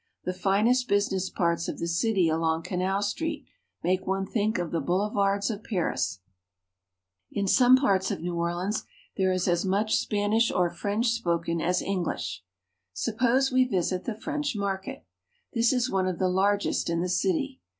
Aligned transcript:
The 0.23 0.33
finest 0.33 0.87
business 0.87 1.29
parts 1.29 1.67
of 1.67 1.77
the 1.77 1.87
city 1.87 2.27
along 2.27 2.63
Canal 2.63 3.03
Street 3.03 3.45
make 3.83 4.07
one 4.07 4.25
think 4.25 4.57
of 4.57 4.71
the 4.71 4.81
Boulevards 4.81 5.51
of 5.51 5.63
Paris. 5.63 6.17
'^ii^^'^ 6.17 6.17
A 6.17 6.17
street 6.17 7.33
Scene. 7.35 7.35
NEW 7.35 7.35
ORLEANS. 7.35 7.35
I4I 7.35 7.39
In 7.39 7.47
some 7.47 7.75
parts 7.77 8.09
of 8.09 8.21
New 8.21 8.35
Orleans 8.35 8.83
there 9.17 9.31
is 9.31 9.47
as 9.47 9.63
much 9.63 9.97
Spanish 9.97 10.51
or 10.51 10.71
French 10.71 11.09
spoken 11.09 11.61
as 11.61 11.83
EngHsh. 11.83 12.39
Suppose 12.93 13.51
we 13.51 13.63
visit 13.63 14.05
the 14.05 14.15
French 14.19 14.55
market. 14.55 15.05
This 15.53 15.71
is 15.71 15.91
one 15.91 16.07
of 16.07 16.17
the 16.17 16.29
largest 16.29 16.89
in 16.89 17.01
the 17.01 17.07
city. 17.07 17.61